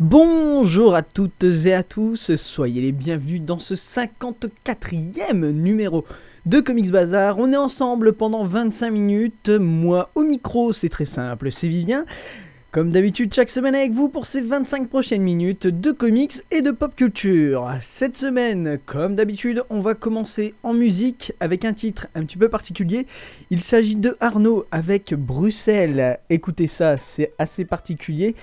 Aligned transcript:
Bonjour 0.00 0.94
à 0.94 1.02
toutes 1.02 1.44
et 1.44 1.74
à 1.74 1.82
tous, 1.82 2.34
soyez 2.36 2.80
les 2.80 2.90
bienvenus 2.90 3.42
dans 3.42 3.58
ce 3.58 3.74
54e 3.74 5.50
numéro 5.50 6.06
de 6.46 6.60
Comics 6.60 6.90
Bazar. 6.90 7.38
On 7.38 7.52
est 7.52 7.56
ensemble 7.58 8.14
pendant 8.14 8.44
25 8.44 8.90
minutes, 8.92 9.50
moi 9.50 10.08
au 10.14 10.22
micro, 10.22 10.72
c'est 10.72 10.88
très 10.88 11.04
simple, 11.04 11.52
c'est 11.52 11.68
Vivien. 11.68 12.06
Comme 12.70 12.92
d'habitude, 12.92 13.34
chaque 13.34 13.50
semaine 13.50 13.74
avec 13.74 13.92
vous 13.92 14.08
pour 14.08 14.24
ces 14.24 14.40
25 14.40 14.88
prochaines 14.88 15.20
minutes 15.20 15.66
de 15.66 15.90
comics 15.90 16.40
et 16.50 16.62
de 16.62 16.70
pop 16.70 16.96
culture. 16.96 17.70
Cette 17.82 18.16
semaine, 18.16 18.78
comme 18.86 19.16
d'habitude, 19.16 19.64
on 19.68 19.80
va 19.80 19.94
commencer 19.94 20.54
en 20.62 20.72
musique 20.72 21.34
avec 21.40 21.66
un 21.66 21.74
titre 21.74 22.06
un 22.14 22.24
petit 22.24 22.38
peu 22.38 22.48
particulier. 22.48 23.06
Il 23.50 23.60
s'agit 23.60 23.96
de 23.96 24.16
Arnaud 24.20 24.64
avec 24.70 25.12
Bruxelles. 25.12 26.20
Écoutez 26.30 26.68
ça, 26.68 26.96
c'est 26.96 27.34
assez 27.38 27.66
particulier. 27.66 28.34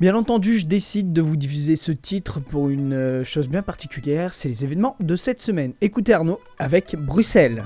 Bien 0.00 0.16
entendu, 0.16 0.58
je 0.58 0.66
décide 0.66 1.12
de 1.12 1.22
vous 1.22 1.36
diffuser 1.36 1.76
ce 1.76 1.92
titre 1.92 2.40
pour 2.40 2.68
une 2.68 2.92
euh, 2.92 3.24
chose 3.24 3.48
bien 3.48 3.62
particulière, 3.62 4.34
c'est 4.34 4.48
les 4.48 4.64
événements 4.64 4.96
de 4.98 5.14
cette 5.14 5.40
semaine. 5.40 5.72
Écoutez 5.80 6.12
Arnaud 6.12 6.40
avec 6.58 6.96
Bruxelles. 6.96 7.62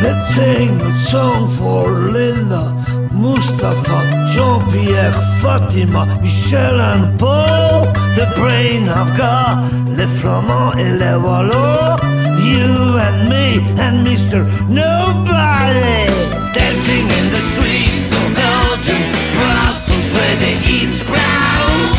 Let's 0.00 0.34
sing 0.36 0.80
a 0.80 0.94
song 1.10 1.48
for 1.48 1.90
Linda, 2.12 2.75
Mustafa, 3.16 4.26
Jean-Pierre, 4.32 5.18
Fatima, 5.40 6.06
Michel 6.20 6.80
and 6.80 7.18
Paul. 7.18 7.86
The 8.14 8.26
brain 8.36 8.88
of 8.88 9.16
God, 9.16 9.56
les 9.88 10.06
Flamands 10.06 10.72
et 10.78 10.90
les 11.00 11.16
Wallows. 11.16 12.00
You 12.44 12.98
and 13.06 13.28
me 13.28 13.46
and 13.80 14.06
Mr. 14.06 14.44
Nobody. 14.68 16.06
Dancing 16.52 17.06
in 17.18 17.26
the 17.34 17.42
streets 17.52 18.08
of 18.20 18.26
Belgium, 18.44 19.02
Brussels, 19.36 20.08
where 20.16 20.36
they 20.44 20.56
eat 20.74 20.90
sprouts 20.92 21.98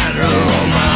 and 0.00 0.12
Roma. 0.20 0.90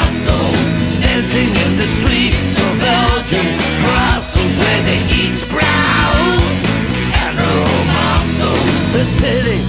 Dancing 1.01 1.53
in 1.65 1.73
the 1.83 1.89
streets 1.99 2.57
of 2.67 2.73
Belgium, 2.79 3.47
Brussels, 3.83 4.55
where 4.61 4.83
they 4.89 5.01
eat 5.19 5.35
sprouts. 5.35 6.08
The 8.91 9.05
city 9.05 9.68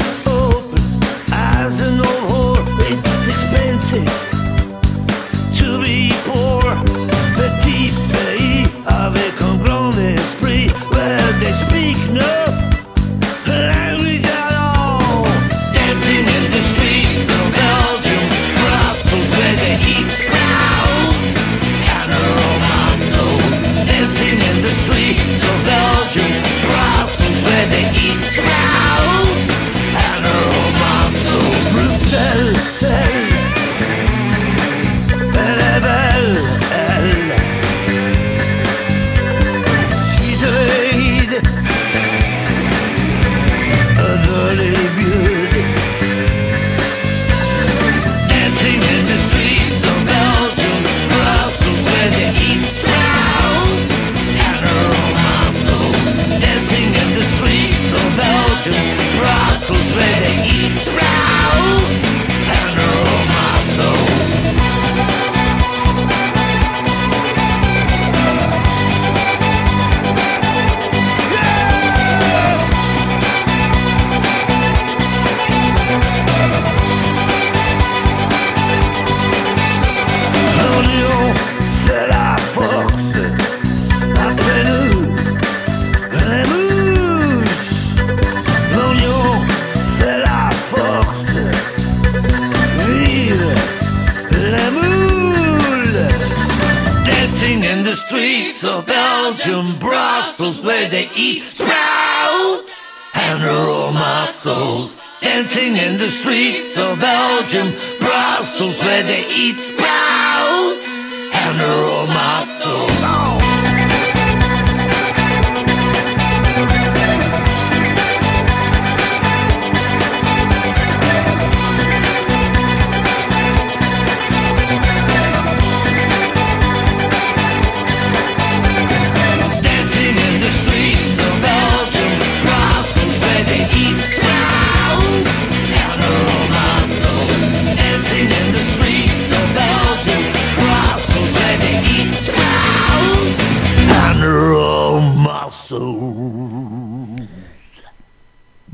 Souls. 104.40 104.98
Dancing 105.20 105.76
in 105.76 105.98
the 105.98 106.08
streets 106.08 106.78
of 106.78 106.98
Belgium, 106.98 107.74
Brussels, 108.00 108.80
where 108.80 109.04
they 109.04 109.28
eat 109.28 109.60
sprouts 109.60 110.88
and 111.36 111.60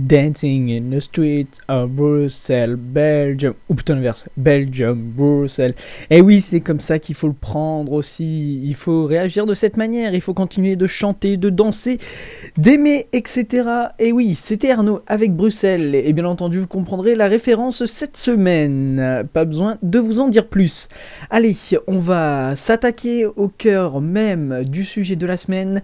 Dancing 0.06 0.70
in 0.70 0.96
the 0.96 1.00
streets 1.00 1.60
of 1.68 1.90
Brussels, 1.90 2.76
Belgium. 2.76 3.56
Ou 3.70 3.74
plutôt 3.74 3.96
l'inverse, 3.96 4.30
Belgium, 4.38 5.02
Bruxelles. 5.16 5.74
Et 6.12 6.22
oui, 6.22 6.42
c'est 6.42 6.60
comme 6.60 6.80
ça 6.80 7.00
qu'il 7.00 7.16
faut 7.16 7.28
le 7.28 7.34
prendre 7.34 7.92
aussi. 7.92 8.62
Il 8.64 8.76
faut 8.76 9.06
réagir 9.06 9.48
de 9.48 9.56
cette 9.56 9.78
manière. 9.78 10.14
Il 10.14 10.22
faut 10.22 10.36
continuer 10.36 10.76
de 10.76 10.86
chanter, 10.86 11.38
de 11.38 11.50
danser, 11.50 11.98
d'aimer, 12.58 13.08
etc. 13.14 13.68
Et 13.98 14.12
oui, 14.12 14.36
c'était 14.36 14.72
Arnaud 14.72 15.02
avec 15.08 15.34
Bruxelles. 15.34 15.96
Et 15.96 16.14
bien 16.14 16.26
entendu, 16.26 16.60
vous 16.60 16.68
comprendrez 16.68 17.16
la 17.16 17.28
référence 17.28 17.86
cette 17.86 18.18
semaine. 18.18 19.28
Pas 19.34 19.46
besoin 19.46 19.80
de 19.82 19.98
vous 19.98 20.20
en 20.20 20.30
dire 20.30 20.48
plus. 20.48 20.88
Allez, 21.32 21.56
on 21.88 21.98
va 21.98 22.56
s'attaquer 22.56 23.26
au 23.26 23.48
cœur 23.48 24.02
même 24.02 24.64
du 24.66 24.84
sujet 24.84 25.16
de 25.16 25.26
la 25.26 25.38
semaine. 25.38 25.82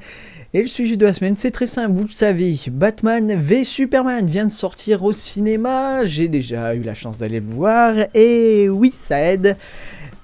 Et 0.54 0.60
le 0.60 0.68
sujet 0.68 0.98
de 0.98 1.06
la 1.06 1.14
semaine, 1.14 1.36
c'est 1.38 1.52
très 1.52 1.66
simple, 1.66 1.94
vous 1.94 2.04
le 2.04 2.10
savez, 2.10 2.60
Batman 2.70 3.34
v 3.38 3.64
Superman 3.64 4.26
vient 4.26 4.46
de 4.46 4.52
sortir 4.52 5.02
au 5.06 5.14
cinéma, 5.14 6.04
j'ai 6.04 6.28
déjà 6.28 6.76
eu 6.76 6.82
la 6.82 6.94
chance 6.94 7.18
d'aller 7.18 7.40
le 7.40 7.46
voir, 7.46 7.94
et 8.14 8.68
oui, 8.68 8.92
ça 8.94 9.22
aide. 9.22 9.56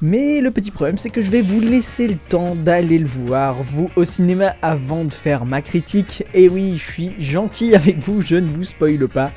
Mais 0.01 0.41
le 0.41 0.51
petit 0.51 0.69
problème, 0.69 0.97
c'est 0.97 1.11
que 1.11 1.21
je 1.21 1.31
vais 1.31 1.39
vous 1.39 1.61
laisser 1.61 2.09
le 2.09 2.17
temps 2.27 2.55
d'aller 2.55 2.99
le 2.99 3.07
voir, 3.07 3.63
vous, 3.63 3.89
au 3.95 4.03
cinéma, 4.03 4.53
avant 4.61 5.05
de 5.05 5.13
faire 5.13 5.45
ma 5.45 5.61
critique. 5.61 6.25
Et 6.33 6.49
oui, 6.49 6.73
je 6.75 6.91
suis 6.91 7.11
gentil 7.19 7.73
avec 7.73 7.97
vous, 7.99 8.21
je 8.21 8.35
ne 8.35 8.51
vous 8.51 8.65
spoile 8.65 9.07
pas. 9.07 9.31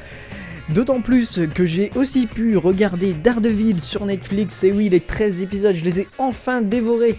D'autant 0.74 1.00
plus 1.00 1.40
que 1.52 1.64
j'ai 1.64 1.90
aussi 1.96 2.28
pu 2.28 2.56
regarder 2.56 3.12
Daredevil 3.12 3.82
sur 3.82 4.06
Netflix, 4.06 4.62
et 4.62 4.70
oui, 4.70 4.88
les 4.88 5.00
13 5.00 5.42
épisodes, 5.42 5.74
je 5.74 5.84
les 5.84 6.00
ai 6.00 6.08
enfin 6.16 6.62
dévorés. 6.62 7.16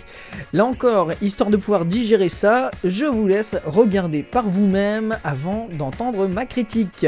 Là 0.53 0.65
encore, 0.65 1.11
histoire 1.21 1.49
de 1.49 1.57
pouvoir 1.57 1.83
digérer 1.83 2.29
ça, 2.29 2.71
je 2.85 3.03
vous 3.05 3.27
laisse 3.27 3.57
regarder 3.65 4.23
par 4.23 4.47
vous-même 4.47 5.17
avant 5.25 5.67
d'entendre 5.77 6.27
ma 6.27 6.45
critique. 6.45 7.05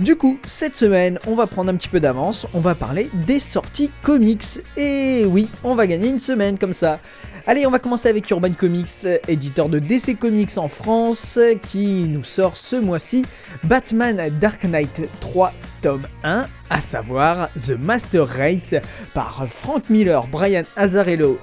Du 0.00 0.16
coup, 0.16 0.40
cette 0.44 0.74
semaine, 0.74 1.20
on 1.28 1.36
va 1.36 1.46
prendre 1.46 1.70
un 1.70 1.76
petit 1.76 1.88
peu 1.88 2.00
d'avance, 2.00 2.48
on 2.54 2.60
va 2.60 2.74
parler 2.74 3.08
des 3.26 3.38
sorties 3.38 3.90
comics. 4.02 4.60
Et 4.76 5.24
oui, 5.26 5.48
on 5.62 5.76
va 5.76 5.86
gagner 5.86 6.08
une 6.08 6.18
semaine 6.18 6.58
comme 6.58 6.72
ça. 6.72 6.98
Allez, 7.44 7.66
on 7.66 7.70
va 7.70 7.80
commencer 7.80 8.08
avec 8.08 8.30
Urban 8.30 8.52
Comics, 8.52 9.04
éditeur 9.26 9.68
de 9.68 9.80
DC 9.80 10.16
Comics 10.16 10.56
en 10.58 10.68
France, 10.68 11.40
qui 11.64 12.04
nous 12.04 12.22
sort 12.22 12.56
ce 12.56 12.76
mois-ci 12.76 13.24
Batman 13.64 14.30
Dark 14.40 14.62
Knight 14.62 15.08
3 15.18 15.52
tome 15.80 16.06
1, 16.22 16.46
à 16.70 16.80
savoir 16.80 17.48
The 17.54 17.72
Master 17.76 18.28
Race 18.28 18.76
par 19.12 19.44
Frank 19.50 19.90
Miller, 19.90 20.24
Brian 20.28 20.62
Azzarello, 20.76 21.40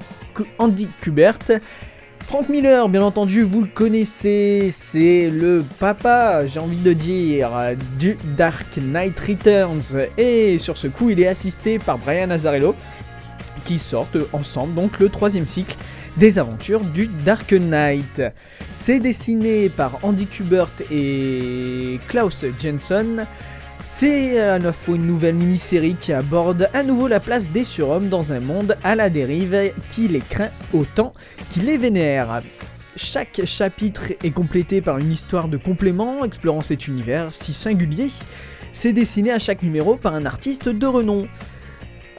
Andy 0.57 0.87
Kubert. 1.01 1.59
Frank 2.21 2.47
Miller, 2.47 2.87
bien 2.87 3.01
entendu, 3.01 3.43
vous 3.43 3.61
le 3.61 3.67
connaissez, 3.67 4.69
c'est 4.71 5.29
le 5.29 5.65
papa, 5.79 6.45
j'ai 6.45 6.61
envie 6.61 6.77
de 6.77 6.93
dire, 6.93 7.49
du 7.97 8.17
Dark 8.37 8.77
Knight 8.77 9.19
Returns. 9.19 10.07
Et 10.17 10.59
sur 10.59 10.77
ce 10.77 10.87
coup, 10.87 11.09
il 11.09 11.19
est 11.19 11.27
assisté 11.27 11.77
par 11.77 11.97
Brian 11.97 12.29
Azzarello, 12.29 12.73
qui 13.63 13.77
sortent 13.77 14.17
ensemble 14.33 14.75
donc 14.75 14.99
le 14.99 15.09
troisième 15.09 15.45
cycle 15.45 15.75
des 16.17 16.39
aventures 16.39 16.83
du 16.83 17.07
Dark 17.07 17.51
Knight. 17.53 18.21
C'est 18.73 18.99
dessiné 18.99 19.69
par 19.69 19.99
Andy 20.03 20.27
Kubert 20.27 20.71
et 20.91 21.99
Klaus 22.07 22.45
Jensen. 22.61 23.25
C'est 23.87 24.39
à 24.39 24.59
la 24.59 24.71
fois 24.71 24.95
une 24.95 25.07
nouvelle 25.07 25.35
mini-série 25.35 25.95
qui 25.99 26.13
aborde 26.13 26.69
à 26.73 26.83
nouveau 26.83 27.07
la 27.07 27.19
place 27.19 27.49
des 27.49 27.63
surhommes 27.63 28.07
dans 28.07 28.31
un 28.31 28.39
monde 28.39 28.77
à 28.83 28.95
la 28.95 29.09
dérive 29.09 29.71
qui 29.89 30.07
les 30.07 30.19
craint 30.19 30.51
autant 30.73 31.13
qu'il 31.49 31.65
les 31.65 31.77
vénère. 31.77 32.41
Chaque 32.95 33.41
chapitre 33.45 34.11
est 34.23 34.31
complété 34.31 34.81
par 34.81 34.97
une 34.97 35.11
histoire 35.11 35.47
de 35.47 35.57
complément 35.57 36.23
explorant 36.23 36.61
cet 36.61 36.87
univers 36.87 37.33
si 37.33 37.53
singulier. 37.53 38.09
C'est 38.73 38.93
dessiné 38.93 39.31
à 39.31 39.39
chaque 39.39 39.63
numéro 39.63 39.95
par 39.95 40.13
un 40.13 40.25
artiste 40.25 40.69
de 40.69 40.85
renom. 40.85 41.27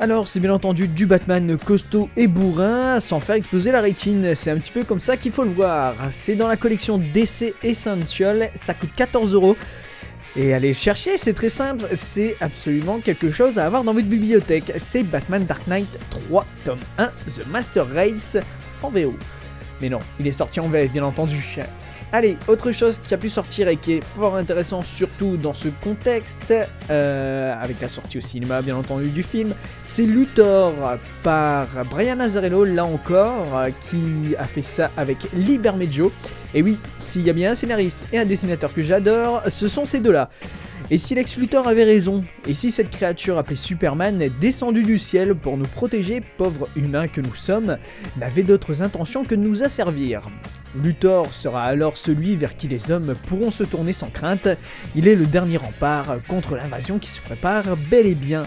Alors 0.01 0.29
c'est 0.29 0.41
bien 0.41 0.55
entendu 0.55 0.89
du 0.89 1.05
Batman 1.05 1.59
costaud 1.59 2.09
et 2.17 2.27
bourrin 2.27 3.01
sans 3.01 3.21
faire 3.21 3.35
exploser 3.35 3.71
la 3.71 3.83
rétine, 3.83 4.35
c'est 4.35 4.51
un 4.51 4.57
petit 4.57 4.73
peu 4.73 4.83
comme 4.83 4.99
ça 4.99 5.19
qu'il 5.19 5.31
faut 5.31 5.45
le 5.45 5.51
voir. 5.51 5.95
C'est 6.11 6.37
dans 6.37 6.49
la 6.49 6.57
collection 6.57 6.97
DC 6.97 7.55
Essential, 7.63 8.49
ça 8.55 8.73
coûte 8.73 8.89
14 8.97 9.35
euros. 9.35 9.59
Et 10.37 10.55
allez 10.55 10.69
le 10.69 10.75
chercher, 10.75 11.19
c'est 11.19 11.35
très 11.35 11.51
simple, 11.51 11.87
c'est 11.93 12.35
absolument 12.41 13.01
quelque 13.01 13.31
chose 13.31 13.59
à 13.59 13.67
avoir 13.67 13.85
dans 13.85 13.93
votre 13.93 14.07
bibliothèque. 14.07 14.73
C'est 14.79 15.03
Batman 15.03 15.45
Dark 15.45 15.67
Knight 15.67 15.99
3, 16.09 16.47
tome 16.65 16.81
1, 16.97 17.07
The 17.07 17.47
Master 17.51 17.87
Race 17.95 18.39
en 18.83 18.89
VO. 18.89 19.13
Mais 19.83 19.91
non, 19.91 19.99
il 20.19 20.27
est 20.27 20.33
sorti 20.33 20.61
en 20.61 20.69
VF 20.69 20.93
bien 20.93 21.03
entendu. 21.03 21.59
Allez, 22.13 22.37
autre 22.49 22.73
chose 22.73 22.99
qui 22.99 23.15
a 23.15 23.17
pu 23.17 23.29
sortir 23.29 23.69
et 23.69 23.77
qui 23.77 23.93
est 23.93 24.05
fort 24.05 24.35
intéressant, 24.35 24.83
surtout 24.83 25.37
dans 25.37 25.53
ce 25.53 25.69
contexte, 25.69 26.53
euh, 26.91 27.55
avec 27.63 27.81
la 27.81 27.87
sortie 27.87 28.19
au 28.19 28.21
cinéma 28.21 28.63
bien 28.63 28.75
entendu 28.75 29.11
du 29.11 29.23
film, 29.23 29.55
c'est 29.85 30.03
Luthor 30.03 30.73
par 31.23 31.69
Brian 31.89 32.19
Azzarello, 32.19 32.65
là 32.65 32.85
encore, 32.85 33.47
qui 33.89 34.35
a 34.37 34.45
fait 34.45 34.63
ça 34.63 34.91
avec 34.97 35.19
Libermejo. 35.33 36.11
Et 36.53 36.63
oui, 36.63 36.79
s'il 36.99 37.23
y 37.23 37.31
a 37.31 37.33
bien 37.33 37.53
un 37.53 37.55
scénariste 37.55 38.09
et 38.13 38.19
un 38.19 38.25
dessinateur 38.25 38.75
que 38.75 38.83
j'adore, 38.83 39.43
ce 39.49 39.69
sont 39.69 39.85
ces 39.85 40.01
deux-là. 40.01 40.31
Et 40.93 40.99
si 40.99 41.15
Lex 41.15 41.37
Luthor 41.37 41.69
avait 41.69 41.85
raison, 41.85 42.25
et 42.49 42.53
si 42.53 42.73
cette 42.73 42.91
créature 42.91 43.39
appelée 43.39 43.55
Superman, 43.55 44.29
descendue 44.41 44.83
du 44.83 44.99
ciel 44.99 45.37
pour 45.37 45.57
nous 45.57 45.67
protéger, 45.67 46.21
pauvres 46.37 46.69
humains 46.75 47.07
que 47.07 47.21
nous 47.21 47.35
sommes, 47.37 47.79
n'avait 48.17 48.43
d'autres 48.43 48.83
intentions 48.83 49.25
que 49.25 49.37
de 49.37 49.41
nous 49.41 49.63
asservir 49.63 50.23
Luthor 50.75 51.33
sera 51.33 51.63
alors 51.63 51.97
celui 51.97 52.35
vers 52.35 52.57
qui 52.57 52.67
les 52.67 52.91
hommes 52.91 53.15
pourront 53.29 53.51
se 53.51 53.65
tourner 53.65 53.93
sans 53.93 54.11
crainte. 54.11 54.49
Il 54.95 55.07
est 55.07 55.17
le 55.17 55.27
dernier 55.27 55.57
rempart 55.57 56.19
contre 56.29 56.57
l'invasion 56.57 56.99
qui 56.99 57.11
se 57.11 57.21
prépare 57.21 57.77
bel 57.77 58.07
et 58.07 58.15
bien. 58.15 58.43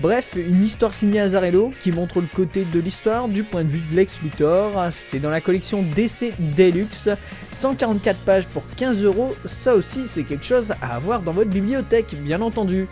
Bref, 0.00 0.36
une 0.36 0.62
histoire 0.62 0.94
signée 0.94 1.20
Azarello 1.20 1.72
qui 1.80 1.90
montre 1.90 2.20
le 2.20 2.28
côté 2.32 2.64
de 2.64 2.78
l'histoire 2.78 3.28
du 3.28 3.42
point 3.42 3.64
de 3.64 3.68
vue 3.68 3.82
de 3.90 3.96
Lex 3.96 4.22
Luthor. 4.22 4.88
C'est 4.92 5.18
dans 5.18 5.30
la 5.30 5.40
collection 5.40 5.82
DC 5.82 6.34
Deluxe, 6.56 7.08
144 7.50 8.18
pages 8.20 8.46
pour 8.46 8.62
15 8.76 9.04
euros. 9.04 9.34
Ça 9.44 9.74
aussi, 9.74 10.06
c'est 10.06 10.22
quelque 10.22 10.44
chose 10.44 10.72
à 10.82 10.94
avoir 10.94 11.22
dans 11.22 11.32
votre 11.32 11.50
bibliothèque, 11.50 12.14
bien 12.22 12.40
entendu. 12.42 12.86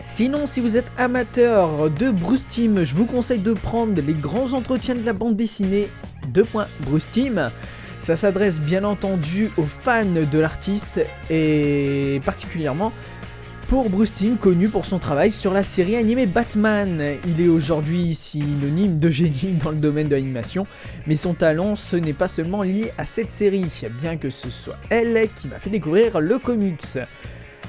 Sinon, 0.00 0.46
si 0.46 0.60
vous 0.60 0.76
êtes 0.76 0.90
amateur 0.96 1.88
de 1.90 2.10
Bruce 2.10 2.46
Team, 2.48 2.82
je 2.84 2.94
vous 2.94 3.06
conseille 3.06 3.38
de 3.38 3.52
prendre 3.52 4.00
les 4.00 4.14
grands 4.14 4.54
entretiens 4.54 4.96
de 4.96 5.04
la 5.04 5.12
bande 5.12 5.36
dessinée 5.36 5.88
2. 6.28 6.44
Bruce 6.80 7.08
Team. 7.10 7.50
Ça 8.00 8.16
s'adresse 8.16 8.60
bien 8.60 8.82
entendu 8.82 9.50
aux 9.56 9.64
fans 9.64 10.04
de 10.04 10.38
l'artiste 10.40 11.00
et 11.30 12.20
particulièrement 12.24 12.92
pour 13.72 13.88
Bruce 13.88 14.12
Timm, 14.12 14.36
connu 14.36 14.68
pour 14.68 14.84
son 14.84 14.98
travail 14.98 15.32
sur 15.32 15.54
la 15.54 15.62
série 15.62 15.96
animée 15.96 16.26
Batman. 16.26 17.16
Il 17.26 17.40
est 17.40 17.48
aujourd'hui 17.48 18.14
synonyme 18.14 18.98
de 18.98 19.08
génie 19.08 19.54
dans 19.64 19.70
le 19.70 19.78
domaine 19.78 20.08
de 20.08 20.14
l'animation, 20.14 20.66
mais 21.06 21.14
son 21.14 21.32
talent 21.32 21.74
ce 21.74 21.96
n'est 21.96 22.12
pas 22.12 22.28
seulement 22.28 22.62
lié 22.62 22.92
à 22.98 23.06
cette 23.06 23.30
série, 23.30 23.64
bien 23.98 24.18
que 24.18 24.28
ce 24.28 24.50
soit 24.50 24.76
elle 24.90 25.26
qui 25.34 25.48
m'a 25.48 25.58
fait 25.58 25.70
découvrir 25.70 26.20
le 26.20 26.38
comics. 26.38 26.98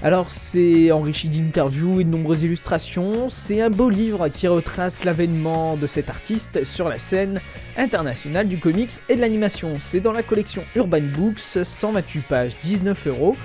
Alors 0.01 0.29
c'est 0.29 0.91
enrichi 0.91 1.29
d'interviews 1.29 2.01
et 2.01 2.03
de 2.03 2.09
nombreuses 2.09 2.44
illustrations, 2.44 3.29
c'est 3.29 3.61
un 3.61 3.69
beau 3.69 3.89
livre 3.89 4.27
qui 4.27 4.50
retrace 4.50 5.05
l'avènement 5.05 5.77
de 5.77 5.88
cet 5.88 6.10
artiste 6.10 6.65
sur 6.65 6.89
la 6.89 6.98
scène 6.98 7.39
internationale 7.77 8.50
du 8.50 8.60
comics 8.60 8.91
et 9.07 9.15
de 9.15 9.22
l'animation. 9.22 9.77
C'est 9.79 10.01
dans 10.01 10.12
la 10.12 10.22
collection 10.22 10.65
Urban 10.75 11.03
Books, 11.15 11.63
128 11.63 12.27
pages, 12.27 12.51
19 12.62 13.07
euros. 13.07 13.38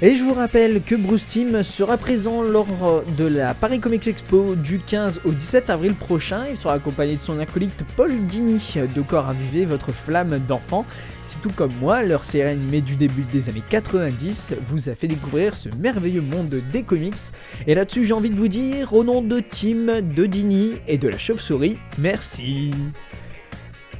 Et 0.00 0.14
je 0.14 0.22
vous 0.22 0.32
rappelle 0.32 0.80
que 0.80 0.94
Bruce 0.94 1.26
Team 1.26 1.64
sera 1.64 1.96
présent 1.96 2.40
lors 2.40 2.68
de 3.18 3.26
la 3.26 3.52
Paris 3.52 3.80
Comics 3.80 4.06
Expo 4.06 4.54
du 4.54 4.78
15 4.78 5.22
au 5.24 5.32
17 5.32 5.70
avril 5.70 5.94
prochain. 5.94 6.46
Il 6.48 6.56
sera 6.56 6.74
accompagné 6.74 7.16
de 7.16 7.20
son 7.20 7.40
acolyte 7.40 7.82
Paul 7.96 8.16
Dini, 8.16 8.62
de 8.94 9.02
quoi 9.02 9.22
raviver 9.22 9.64
votre 9.64 9.90
flamme 9.90 10.38
d'enfant. 10.46 10.86
Si 11.22 11.38
tout 11.38 11.50
comme 11.50 11.72
moi, 11.80 12.04
leur 12.04 12.24
série 12.24 12.50
animée 12.50 12.80
du 12.80 12.94
début 12.94 13.24
des 13.24 13.48
années 13.48 13.64
90 13.68 14.54
vous 14.66 14.88
a 14.88 14.94
fait 14.94 15.08
découvrir 15.08 15.56
ce 15.56 15.68
merveilleux 15.76 16.22
monde 16.22 16.62
des 16.72 16.84
comics. 16.84 17.18
Et 17.66 17.74
là-dessus, 17.74 18.06
j'ai 18.06 18.14
envie 18.14 18.30
de 18.30 18.36
vous 18.36 18.46
dire, 18.46 18.92
au 18.92 19.02
nom 19.02 19.20
de 19.20 19.40
Tim, 19.40 20.00
de 20.00 20.26
Dini 20.26 20.74
et 20.86 20.98
de 20.98 21.08
la 21.08 21.18
chauve-souris, 21.18 21.76
merci. 21.98 22.70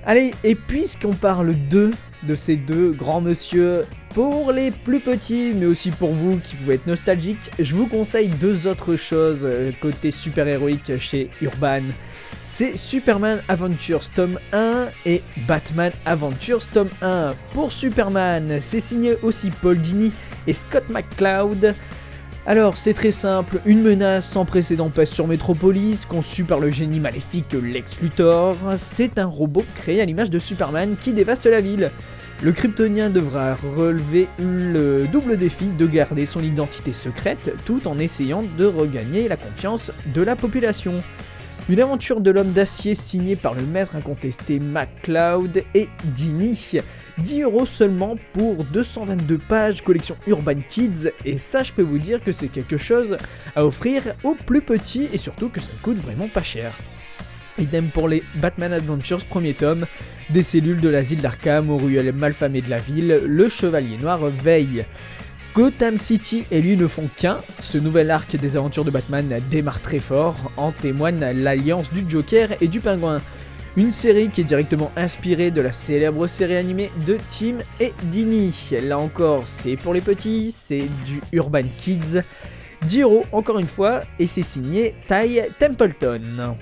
Allez, 0.07 0.33
et 0.45 0.55
puisqu'on 0.55 1.13
parle 1.13 1.55
d'eux, 1.55 1.93
de 2.23 2.35
ces 2.35 2.57
deux 2.57 2.91
grands 2.93 3.21
monsieur, 3.21 3.85
pour 4.15 4.53
les 4.53 4.71
plus 4.71 5.01
petits, 5.01 5.53
mais 5.55 5.67
aussi 5.67 5.91
pour 5.91 6.13
vous 6.13 6.39
qui 6.39 6.57
pouvez 6.57 6.75
être 6.75 6.87
nostalgiques, 6.87 7.51
je 7.59 7.75
vous 7.75 7.87
conseille 7.87 8.29
deux 8.29 8.67
autres 8.67 8.97
choses 8.97 9.43
euh, 9.45 9.71
côté 9.81 10.11
super-héroïque 10.11 10.99
chez 10.99 11.31
Urban. 11.43 11.83
C'est 12.45 12.79
Superman 12.79 13.43
Adventures 13.49 14.09
tome 14.11 14.39
1 14.53 14.89
et 15.05 15.23
Batman 15.47 15.93
Adventures 16.07 16.67
tome 16.69 16.89
1. 17.03 17.35
Pour 17.53 17.73
Superman, 17.73 18.59
c'est 18.63 18.81
signé 18.81 19.19
aussi 19.23 19.51
Paul 19.51 19.77
Dini 19.77 20.13
et 20.47 20.55
Scott 20.55 20.85
McCloud. 20.89 21.75
Alors, 22.49 22.79
c'est 22.79 22.95
très 22.95 23.11
simple, 23.11 23.61
une 23.67 23.83
menace 23.83 24.27
sans 24.27 24.47
précédent 24.47 24.89
pèse 24.89 25.11
sur 25.11 25.27
Metropolis, 25.27 26.07
conçue 26.07 26.45
par 26.45 26.61
le 26.61 26.71
génie 26.71 26.99
maléfique 26.99 27.53
Lex 27.53 28.01
Luthor. 28.01 28.57
C'est 28.79 29.19
un 29.19 29.27
robot 29.27 29.67
créé 29.75 30.01
à 30.01 30.07
l'image 30.07 30.31
de 30.31 30.39
Superman 30.39 30.97
qui 30.99 31.13
dévaste 31.13 31.45
la 31.45 31.61
ville. 31.61 31.93
Le 32.43 32.53
Kryptonien 32.53 33.11
devra 33.11 33.55
relever 33.55 34.29
le 34.39 35.07
double 35.09 35.37
défi 35.37 35.67
de 35.67 35.87
garder 35.87 36.25
son 36.25 36.41
identité 36.41 36.95
secrète 36.95 37.53
tout 37.67 37.87
en 37.87 37.99
essayant 37.99 38.43
de 38.57 38.65
regagner 38.65 39.29
la 39.29 39.37
confiance 39.37 39.93
de 40.15 40.23
la 40.23 40.35
population. 40.35 40.97
Une 41.69 41.83
aventure 41.83 42.23
de 42.23 42.31
l'homme 42.31 42.53
d'acier 42.53 42.95
signée 42.95 43.37
par 43.37 43.53
le 43.53 43.61
maître 43.61 43.95
incontesté 43.95 44.59
MacLeod 44.59 45.65
et 45.75 45.91
Dini. 46.15 46.81
10 47.19 47.43
euros 47.43 47.67
seulement 47.67 48.17
pour 48.33 48.65
222 48.65 49.39
pages 49.39 49.83
collection 49.83 50.17
Urban 50.27 50.61
Kids 50.69 51.11
et 51.25 51.39
ça 51.39 51.63
je 51.63 51.73
peux 51.73 51.83
vous 51.83 51.99
dire 51.99 52.23
que 52.23 52.33
c'est 52.33 52.49
quelque 52.49 52.77
chose 52.77 53.17
à 53.57 53.65
offrir 53.65 54.03
aux 54.25 54.35
plus 54.35 54.61
petits 54.61 55.09
et 55.13 55.19
surtout 55.19 55.49
que 55.49 55.61
ça 55.61 55.73
coûte 55.83 55.97
vraiment 55.97 56.29
pas 56.29 56.43
cher. 56.43 56.77
Idem 57.59 57.89
pour 57.89 58.09
les 58.09 58.23
Batman 58.37 58.73
Adventures 58.73 59.25
premier 59.25 59.55
tome, 59.55 59.87
des 60.31 60.43
cellules 60.43 60.81
de 60.81 60.89
l'asile 60.89 61.21
d'Arkham 61.21 61.71
aux 61.71 61.79
ruelles 61.79 62.13
malfamées 62.13 62.63
de 62.63 62.71
la 62.71 62.79
ville, 62.79 63.21
le 63.27 63.49
Chevalier 63.49 63.97
Noir 63.97 64.21
veille. 64.27 64.85
Gotham 65.55 65.99
City 65.99 66.45
et 66.53 66.63
lui 66.63 66.77
ne 66.77 66.87
font 66.87 67.09
qu'un, 67.17 67.39
ce 67.61 67.79
nouvel 67.79 68.13
arc 68.13 68.37
des 68.37 68.57
aventures 68.57 68.85
de 68.85 68.93
Batman 68.93 69.41
démarre 69.51 69.81
très 69.81 69.99
fort, 69.99 70.53
en 70.57 70.71
témoigne 70.71 71.19
l'alliance 71.19 71.93
du 71.93 72.09
Joker 72.09 72.51
et 72.61 72.69
du 72.69 72.81
Pingouin. 72.81 73.21
Une 73.77 73.91
série 73.91 74.29
qui 74.31 74.41
est 74.41 74.45
directement 74.45 74.91
inspirée 74.97 75.51
de 75.51 75.61
la 75.61 75.73
célèbre 75.73 76.27
série 76.27 76.57
animée 76.57 76.91
de 77.07 77.17
Tim 77.29 77.59
et 77.79 77.93
Dini. 78.05 78.53
Là 78.83 78.99
encore, 78.99 79.47
c'est 79.47 79.77
pour 79.77 79.95
les 79.95 80.01
petits, 80.01 80.51
c'est 80.53 80.87
du 81.07 81.21
Urban 81.33 81.65
Kids. 81.79 82.23
10 82.83 83.03
euros 83.03 83.25
encore 83.33 83.59
une 83.59 83.67
fois, 83.67 84.01
et 84.19 84.27
c'est 84.27 84.43
signé 84.43 84.95
Ty 85.07 85.41
Templeton. 85.59 86.57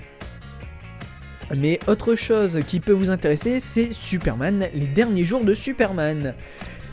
Mais 1.55 1.79
autre 1.87 2.15
chose 2.15 2.59
qui 2.67 2.79
peut 2.79 2.91
vous 2.91 3.09
intéresser, 3.09 3.59
c'est 3.59 3.93
Superman, 3.93 4.67
les 4.73 4.87
derniers 4.87 5.25
jours 5.25 5.45
de 5.45 5.53
Superman. 5.53 6.35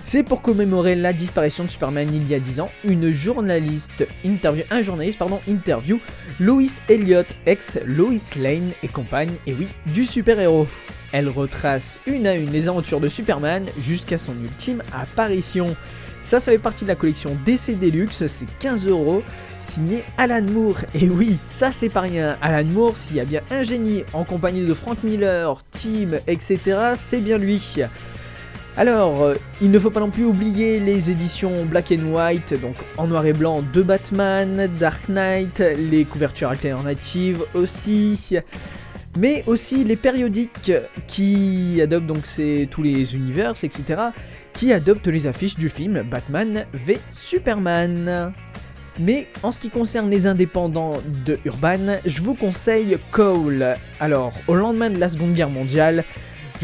C'est 0.07 0.23
pour 0.23 0.43
commémorer 0.43 0.97
la 0.97 1.15
disparition 1.15 1.65
de 1.65 1.71
Superman 1.71 2.11
il 2.13 2.29
y 2.29 2.35
a 2.35 2.39
10 2.39 2.61
ans, 2.61 2.71
une 2.85 3.11
journaliste 3.11 4.07
interview, 4.23 4.63
un 4.71 4.83
journaliste 4.83 5.19
pardon, 5.19 5.41
interview 5.49 5.99
Lois 6.39 6.79
Elliott, 6.91 7.27
ex 7.47 7.79
Lois 7.87 8.37
Lane 8.37 8.73
et 8.83 8.89
compagne, 8.89 9.33
et 9.47 9.55
oui, 9.55 9.67
du 9.87 10.05
super-héros. 10.05 10.69
Elle 11.11 11.31
retrace 11.31 12.01
une 12.07 12.27
à 12.27 12.35
une 12.35 12.53
les 12.53 12.69
aventures 12.69 13.01
de 13.01 13.09
Superman 13.09 13.65
jusqu'à 13.81 14.19
son 14.19 14.35
ultime 14.35 14.83
apparition. 14.93 15.75
Ça, 16.21 16.39
ça 16.39 16.53
fait 16.53 16.59
partie 16.59 16.85
de 16.85 16.91
la 16.91 16.97
collection 16.97 17.37
DC 17.47 17.79
Deluxe, 17.79 18.27
c'est 18.27 18.47
15 18.59 18.89
euros, 18.89 19.23
signé 19.59 20.05
Alan 20.19 20.43
Moore. 20.43 20.81
Et 20.95 21.09
oui, 21.09 21.39
ça 21.47 21.73
c'est 21.73 21.89
pas 21.89 22.03
rien. 22.03 22.37
Alan 22.43 22.69
Moore, 22.69 22.99
s'il 22.99 23.17
y 23.17 23.21
a 23.21 23.25
bien 23.25 23.41
un 23.51 23.63
génie 23.63 24.05
en 24.13 24.25
compagnie 24.25 24.67
de 24.67 24.75
Frank 24.75 25.03
Miller, 25.03 25.57
Tim, 25.71 26.19
etc., 26.27 26.93
c'est 26.95 27.21
bien 27.21 27.39
lui. 27.39 27.81
Alors, 28.77 29.23
euh, 29.23 29.35
il 29.63 29.71
ne 29.71 29.79
faut 29.79 29.91
pas 29.91 30.01
non 30.01 30.11
plus 30.11 30.25
oublier 30.25 30.81
les 30.81 31.09
éditions 31.09 31.65
Black 31.65 31.93
and 31.93 32.13
White, 32.13 32.61
donc 32.61 32.75
en 32.97 33.07
noir 33.07 33.25
et 33.25 33.33
blanc 33.33 33.63
de 33.73 33.83
Batman, 33.83 34.69
Dark 34.81 35.09
Knight, 35.09 35.63
les 35.79 36.05
couvertures 36.05 36.51
alternatives 36.51 37.45
aussi, 37.55 38.37
mais 39.17 39.45
aussi 39.47 39.85
les 39.85 39.95
périodiques 39.95 40.73
qui 41.07 41.81
adoptent 41.81 42.07
donc 42.07 42.27
c'est 42.27 42.67
tous 42.69 42.83
les 42.83 43.15
univers, 43.15 43.53
etc., 43.63 44.09
qui 44.53 44.73
adoptent 44.73 45.07
les 45.07 45.29
affiches 45.29 45.57
du 45.57 45.69
film 45.69 46.03
Batman 46.03 46.67
v 46.73 46.99
Superman. 47.13 48.33
Mais 48.99 49.29
en 49.45 49.53
ce 49.53 49.61
qui 49.61 49.71
concerne 49.71 50.11
les 50.11 50.27
indépendants 50.27 50.95
de 51.25 51.39
Urban, 51.45 51.99
je 52.05 52.23
vous 52.23 52.35
conseille 52.35 52.97
Cole. 53.13 53.75
Alors, 54.01 54.33
au 54.49 54.55
lendemain 54.55 54.91
de 54.91 54.99
la 54.99 55.09
Seconde 55.09 55.35
Guerre 55.35 55.51
mondiale, 55.51 56.05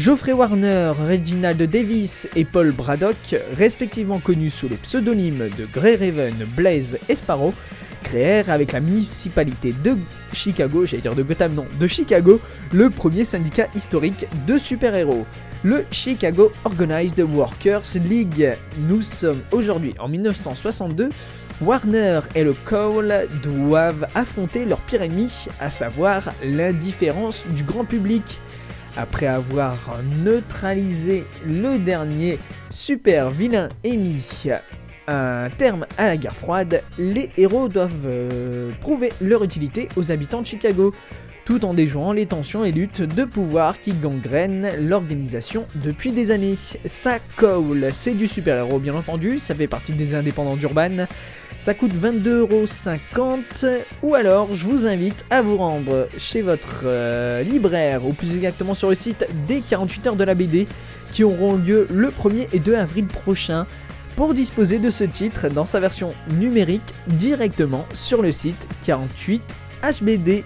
Geoffrey 0.01 0.33
Warner, 0.33 0.93
Reginald 1.07 1.61
Davis 1.61 2.27
et 2.35 2.43
Paul 2.43 2.71
Braddock, 2.71 3.35
respectivement 3.55 4.19
connus 4.19 4.49
sous 4.49 4.67
les 4.67 4.77
pseudonymes 4.77 5.49
de 5.55 5.67
Grey 5.71 5.95
Raven, 5.95 6.33
Blaze 6.55 6.97
et 7.07 7.15
Sparrow, 7.15 7.53
créèrent 8.01 8.49
avec 8.49 8.71
la 8.71 8.79
municipalité 8.79 9.75
de 9.83 9.97
Chicago, 10.33 10.87
j'allais 10.87 11.03
dire 11.03 11.13
de 11.13 11.21
Gotham, 11.21 11.53
non, 11.53 11.67
de 11.79 11.85
Chicago, 11.85 12.41
le 12.73 12.89
premier 12.89 13.23
syndicat 13.23 13.67
historique 13.75 14.25
de 14.47 14.57
super-héros, 14.57 15.27
le 15.61 15.85
Chicago 15.91 16.49
Organized 16.65 17.19
Workers 17.19 17.93
League. 18.03 18.57
Nous 18.79 19.03
sommes 19.03 19.41
aujourd'hui 19.51 19.93
en 19.99 20.07
1962. 20.07 21.09
Warner 21.61 22.21
et 22.33 22.43
le 22.43 22.55
Cole 22.65 23.27
doivent 23.43 24.07
affronter 24.15 24.65
leur 24.65 24.81
pire 24.81 25.03
ennemi, 25.03 25.45
à 25.59 25.69
savoir 25.69 26.33
l'indifférence 26.43 27.45
du 27.53 27.63
grand 27.63 27.85
public. 27.85 28.39
Après 28.97 29.27
avoir 29.27 29.77
neutralisé 30.23 31.25
le 31.45 31.79
dernier 31.79 32.39
super 32.69 33.31
vilain 33.31 33.69
émis 33.83 34.21
un 35.07 35.49
terme 35.49 35.85
à 35.97 36.07
la 36.07 36.17
guerre 36.17 36.35
froide, 36.35 36.83
les 36.97 37.29
héros 37.37 37.67
doivent 37.67 38.05
euh, 38.05 38.71
prouver 38.81 39.09
leur 39.19 39.43
utilité 39.43 39.89
aux 39.95 40.11
habitants 40.11 40.41
de 40.41 40.45
Chicago, 40.45 40.93
tout 41.43 41.65
en 41.65 41.73
déjouant 41.73 42.13
les 42.13 42.27
tensions 42.27 42.63
et 42.63 42.71
luttes 42.71 43.01
de 43.01 43.25
pouvoir 43.25 43.79
qui 43.79 43.93
gangrènent 43.93 44.71
l'organisation 44.79 45.65
depuis 45.75 46.11
des 46.11 46.31
années. 46.31 46.55
Ça 46.85 47.17
c'est 47.91 48.13
du 48.13 48.27
super-héros 48.27 48.79
bien 48.79 48.95
entendu, 48.95 49.37
ça 49.37 49.55
fait 49.55 49.67
partie 49.67 49.93
des 49.93 50.15
indépendants 50.15 50.55
d'Urban, 50.55 51.07
ça 51.57 51.73
coûte 51.73 51.93
22,50€ 51.93 53.83
ou 54.03 54.15
alors 54.15 54.53
je 54.53 54.65
vous 54.65 54.87
invite 54.87 55.25
à 55.29 55.41
vous 55.41 55.57
rendre 55.57 56.07
chez 56.17 56.41
votre 56.41 56.81
euh, 56.85 57.43
libraire 57.43 58.05
ou 58.05 58.13
plus 58.13 58.35
exactement 58.35 58.73
sur 58.73 58.89
le 58.89 58.95
site 58.95 59.27
des 59.47 59.61
48 59.61 60.07
heures 60.07 60.15
de 60.15 60.23
la 60.23 60.35
BD 60.35 60.67
qui 61.11 61.23
auront 61.23 61.55
lieu 61.55 61.87
le 61.89 62.09
1er 62.09 62.47
et 62.53 62.59
2 62.59 62.75
avril 62.75 63.05
prochain 63.07 63.67
pour 64.15 64.33
disposer 64.33 64.79
de 64.79 64.89
ce 64.89 65.03
titre 65.03 65.49
dans 65.49 65.65
sa 65.65 65.79
version 65.79 66.09
numérique 66.31 66.81
directement 67.07 67.85
sur 67.93 68.21
le 68.21 68.31
site 68.31 68.67
48hbd.com. 68.85 70.43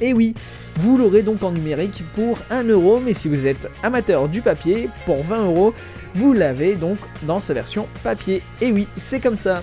Et 0.00 0.12
oui, 0.12 0.34
vous 0.76 0.98
l'aurez 0.98 1.22
donc 1.22 1.42
en 1.42 1.52
numérique 1.52 2.04
pour 2.14 2.38
1€, 2.50 3.02
mais 3.04 3.12
si 3.12 3.28
vous 3.28 3.46
êtes 3.46 3.68
amateur 3.82 4.28
du 4.28 4.42
papier, 4.42 4.90
pour 5.06 5.22
20€, 5.24 5.72
vous 6.14 6.32
l'avez 6.32 6.74
donc 6.74 6.98
dans 7.22 7.40
sa 7.40 7.54
version 7.54 7.88
papier. 8.02 8.42
Et 8.60 8.72
oui, 8.72 8.88
c'est 8.96 9.20
comme 9.20 9.36
ça. 9.36 9.62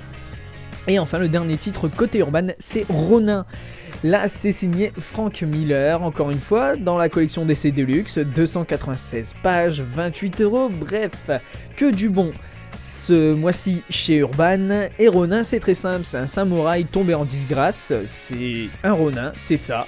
Et 0.88 1.00
enfin, 1.00 1.18
le 1.18 1.30
dernier 1.30 1.58
titre 1.58 1.88
côté 1.88 2.20
urban, 2.20 2.48
c'est 2.60 2.86
Ronin. 2.90 3.46
Là, 4.04 4.28
c'est 4.28 4.52
signé 4.52 4.92
Frank 5.00 5.42
Miller, 5.42 6.04
encore 6.04 6.30
une 6.30 6.40
fois, 6.40 6.76
dans 6.76 6.98
la 6.98 7.10
collection 7.10 7.46
DC 7.46 7.74
Deluxe, 7.74 8.20
296 8.20 9.34
pages, 9.42 9.82
28 9.82 10.42
euros, 10.42 10.70
bref, 10.70 11.32
que 11.76 11.92
du 11.92 12.10
bon. 12.10 12.32
Ce 12.84 13.34
mois-ci 13.34 13.82
chez 13.90 14.18
Urban, 14.18 14.90
et 15.00 15.08
Ronin 15.08 15.44
c'est 15.44 15.60
très 15.60 15.74
simple, 15.74 16.02
c'est 16.04 16.18
un 16.18 16.28
samouraï 16.28 16.86
tombé 16.86 17.16
en 17.16 17.26
disgrâce, 17.26 17.92
c'est 18.06 18.68
un 18.84 18.94
Ronin, 18.94 19.32
c'est 19.36 19.58
ça. 19.58 19.88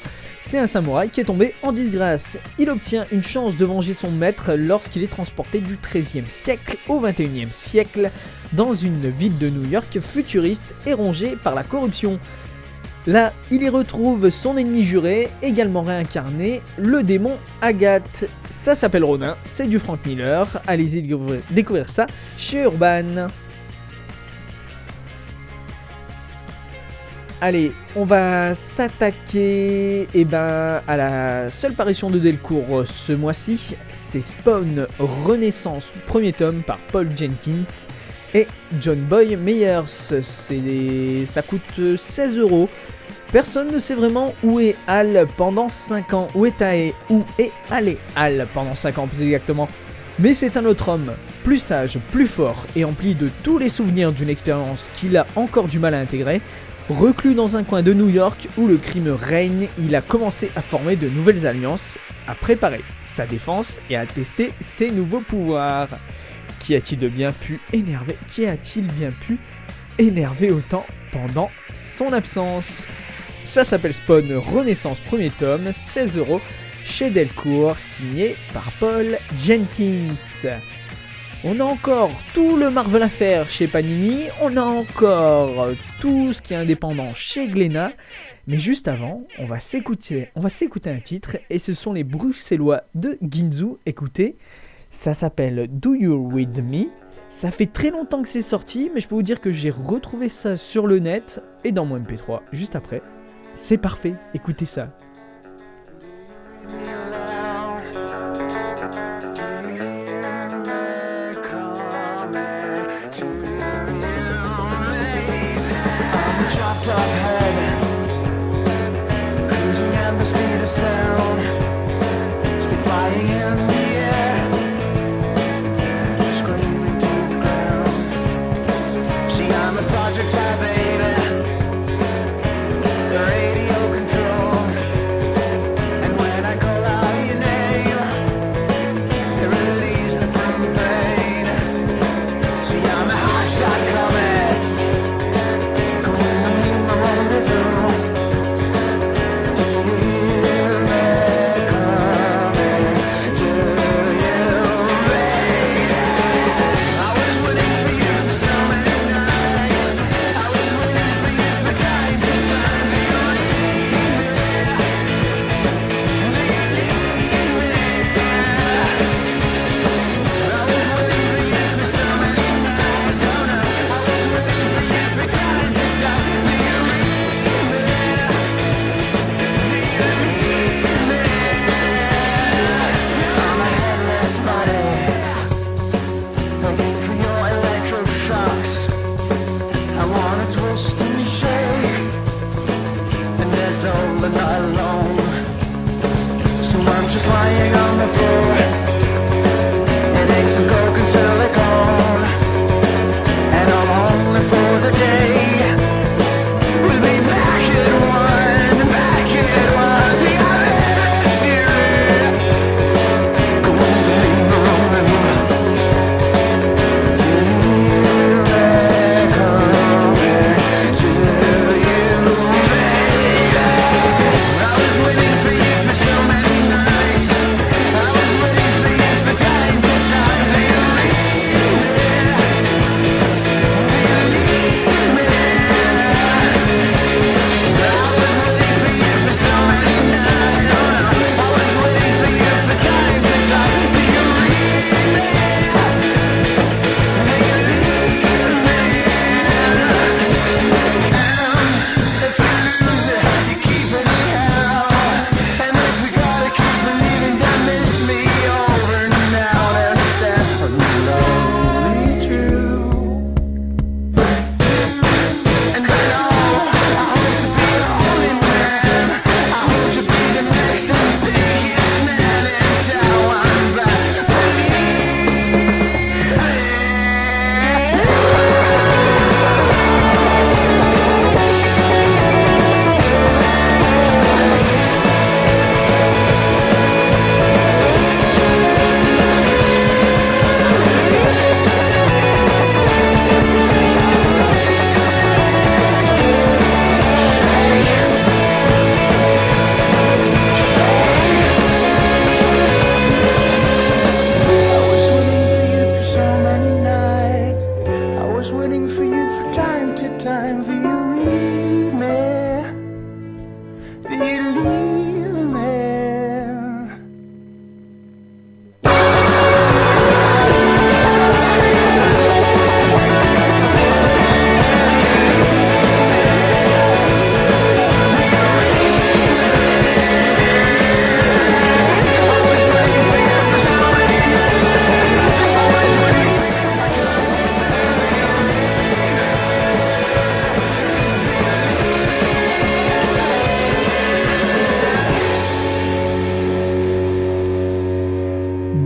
C'est 0.50 0.60
un 0.60 0.66
samouraï 0.66 1.10
qui 1.10 1.20
est 1.20 1.26
tombé 1.26 1.54
en 1.62 1.74
disgrâce. 1.74 2.38
Il 2.58 2.70
obtient 2.70 3.06
une 3.12 3.22
chance 3.22 3.58
de 3.58 3.66
venger 3.66 3.94
son 3.94 4.12
maître 4.12 4.54
lorsqu'il 4.54 5.04
est 5.04 5.12
transporté 5.12 5.60
du 5.60 5.76
13e 5.76 6.26
siècle 6.26 6.78
au 6.88 7.02
21e 7.02 7.52
siècle 7.52 8.10
dans 8.54 8.74
une 8.74 9.10
ville 9.10 9.38
de 9.40 9.50
New 9.50 9.70
York 9.70 10.00
futuriste 10.00 10.74
et 10.86 10.94
rongée 10.94 11.36
par 11.36 11.54
la 11.54 11.66
corruption. 11.66 12.18
Là, 13.08 13.34
il 13.52 13.62
y 13.62 13.68
retrouve 13.68 14.30
son 14.30 14.56
ennemi 14.56 14.86
juré, 14.86 15.28
également 15.42 15.82
réincarné, 15.82 16.62
le 16.78 17.04
démon 17.04 17.36
Agathe. 17.62 18.24
Ça 18.50 18.74
s'appelle 18.74 19.04
Ronin, 19.04 19.36
c'est 19.44 19.68
du 19.68 19.80
Frank 19.80 20.00
Miller. 20.06 20.48
Allez-y 20.66 21.02
découvrir 21.52 21.90
ça 21.90 22.08
chez 22.38 22.62
Urban. 22.62 23.28
Allez, 27.40 27.72
on 27.96 28.04
va 28.04 28.56
s'attaquer 28.56 30.08
eh 30.12 30.26
ben, 30.26 30.82
à 30.88 30.98
la 30.98 31.52
seule 31.52 31.76
parution 31.76 32.10
de 32.10 32.18
Delcourt 32.18 32.88
ce 32.88 33.14
mois-ci. 33.14 33.76
C'est 33.94 34.22
Spawn 34.22 34.88
Renaissance, 34.98 35.94
premier 36.08 36.34
tome 36.34 36.64
par 36.64 36.80
Paul 36.92 37.12
Jenkins 37.16 37.86
et 38.34 38.48
John 38.80 39.02
Boy 39.02 39.36
Meyers. 39.36 39.86
Ça 39.86 41.42
coûte 41.44 41.96
16 41.96 42.40
euros. 42.40 42.70
Personne 43.32 43.72
ne 43.72 43.78
sait 43.78 43.94
vraiment 43.94 44.34
où 44.42 44.60
est 44.60 44.76
Al 44.88 45.28
pendant 45.38 45.70
5 45.70 46.14
ans. 46.16 46.30
Où 46.34 46.48
est 46.48 46.60
Ae 46.64 46.96
Où 47.12 47.24
est 47.38 47.52
allé 47.70 48.00
Al 48.16 48.48
pendant 48.52 48.74
5 48.74 48.98
ans 48.98 49.06
plus 49.06 49.22
exactement. 49.22 49.70
Mais 50.18 50.34
c'est 50.34 50.58
un 50.58 50.66
autre 50.66 50.90
homme, 50.90 51.14
plus 51.44 51.60
sage, 51.60 52.00
plus 52.12 52.26
fort 52.26 52.66
et 52.76 52.84
empli 52.84 53.14
de 53.14 53.30
tous 53.44 53.60
les 53.60 53.70
souvenirs 53.70 54.12
d'une 54.12 54.30
expérience 54.30 54.90
qu'il 54.96 55.16
a 55.16 55.28
encore 55.36 55.68
du 55.68 55.78
mal 55.78 55.94
à 55.94 56.00
intégrer. 56.00 56.42
Reclus 56.90 57.34
dans 57.34 57.58
un 57.58 57.66
coin 57.66 57.84
de 57.84 57.94
New 57.94 58.08
York 58.08 58.48
où 58.58 58.66
le 58.66 58.78
crime 58.78 59.10
règne, 59.10 59.68
il 59.78 59.94
a 59.94 60.02
commencé 60.02 60.50
à 60.56 60.62
former 60.62 60.96
de 60.96 61.10
nouvelles 61.10 61.46
alliances, 61.46 61.98
à 62.28 62.34
préparer 62.34 62.82
sa 63.04 63.28
défense 63.28 63.82
et 63.90 63.98
à 63.98 64.06
tester 64.06 64.54
ses 64.62 64.90
nouveaux 64.90 65.20
pouvoirs. 65.20 65.90
Qui 66.62 66.76
a-t-il 66.76 67.00
de 67.00 67.10
bien 67.10 67.34
pu 67.34 67.60
énerver 67.74 68.16
Qui 68.28 68.46
a-t-il 68.46 68.88
bien 68.88 69.12
pu 69.12 69.38
énerver 70.00 70.50
autant 70.50 70.86
pendant 71.12 71.52
son 71.74 72.14
absence? 72.14 72.84
Ça 73.44 73.66
s'appelle 73.66 73.94
Spawn 73.94 74.38
Renaissance 74.38 75.02
premier 75.02 75.30
tome, 75.30 75.74
16 75.74 76.18
euros 76.18 76.40
chez 76.86 77.10
Delcourt, 77.10 77.80
signé 77.80 78.38
par 78.54 78.72
Paul 78.80 79.18
Jenkins. 79.46 80.16
On 81.44 81.60
a 81.60 81.64
encore 81.64 82.10
tout 82.34 82.58
le 82.58 82.72
Marvel 82.72 83.04
à 83.04 83.10
faire 83.10 83.48
chez 83.50 83.68
Panini, 83.68 84.24
on 84.42 84.58
a 84.58 84.64
encore 84.64 85.68
tout 86.00 86.34
ce 86.34 86.42
qui 86.42 86.54
est 86.54 86.58
indépendant 86.58 87.14
chez 87.14 87.48
Glénat, 87.48 87.92
mais 88.48 88.58
juste 88.58 88.88
avant, 88.88 89.22
on 89.38 89.46
va 89.46 89.60
s'écouter, 89.60 90.30
on 90.36 90.42
va 90.42 90.50
s'écouter 90.50 90.90
un 90.90 91.00
titre 91.00 91.38
et 91.52 91.60
ce 91.60 91.74
sont 91.74 91.94
les 91.94 92.04
Bruxellois 92.04 92.86
de 92.96 93.20
Ginzu. 93.22 93.76
Écoutez, 93.86 94.36
ça 94.90 95.14
s'appelle 95.14 95.68
Do 95.70 95.94
You 95.94 96.16
With 96.16 96.60
Me? 96.64 96.86
Ça 97.30 97.52
fait 97.52 97.68
très 97.68 97.92
longtemps 97.92 98.24
que 98.24 98.30
c'est 98.30 98.42
sorti, 98.42 98.90
mais 98.94 99.00
je 99.00 99.08
peux 99.08 99.16
vous 99.16 99.22
dire 99.22 99.40
que 99.40 99.52
j'ai 99.52 99.70
retrouvé 99.70 100.30
ça 100.30 100.58
sur 100.58 100.88
le 100.88 100.98
net 100.98 101.42
et 101.64 101.72
dans 101.72 101.86
mon 101.86 102.00
MP3 102.00 102.42
juste 102.52 102.76
après. 102.76 103.04
C'est 103.54 103.78
parfait, 103.78 104.16
écoutez 104.34 104.66
ça. 104.66 104.90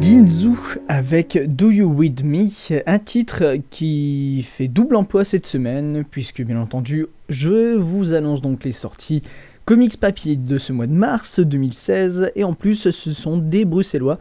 Ginzu 0.01 0.49
avec 0.87 1.37
Do 1.55 1.69
You 1.69 1.87
With 1.87 2.23
Me, 2.23 2.47
un 2.87 2.97
titre 2.97 3.57
qui 3.69 4.43
fait 4.43 4.67
double 4.67 4.95
emploi 4.95 5.23
cette 5.23 5.45
semaine, 5.45 6.03
puisque 6.09 6.41
bien 6.41 6.59
entendu, 6.59 7.05
je 7.29 7.75
vous 7.75 8.15
annonce 8.15 8.41
donc 8.41 8.63
les 8.63 8.71
sorties 8.71 9.21
comics 9.65 9.99
papier 9.99 10.37
de 10.37 10.57
ce 10.57 10.73
mois 10.73 10.87
de 10.87 10.93
mars 10.93 11.39
2016, 11.39 12.31
et 12.35 12.43
en 12.43 12.53
plus, 12.53 12.89
ce 12.89 13.11
sont 13.11 13.37
des 13.37 13.63
Bruxellois. 13.63 14.17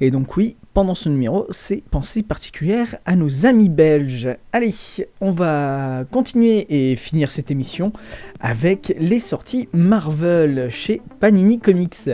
Et 0.00 0.10
donc, 0.10 0.36
oui, 0.38 0.56
pendant 0.72 0.94
ce 0.94 1.10
numéro, 1.10 1.46
c'est 1.50 1.82
pensée 1.90 2.22
particulière 2.22 2.96
à 3.04 3.14
nos 3.14 3.44
amis 3.44 3.68
belges. 3.68 4.30
Allez, 4.52 4.74
on 5.20 5.30
va 5.30 6.04
continuer 6.10 6.66
et 6.70 6.96
finir 6.96 7.30
cette 7.30 7.50
émission 7.50 7.92
avec 8.40 8.96
les 8.98 9.18
sorties 9.18 9.68
Marvel 9.74 10.68
chez 10.70 11.02
Panini 11.20 11.58
Comics. 11.58 12.08